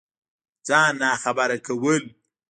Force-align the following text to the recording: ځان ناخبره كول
ځان 0.67 0.91
ناخبره 1.01 1.57
كول 1.67 2.03